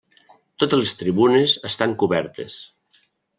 [0.63, 2.57] Totes les tribunes estan cobertes.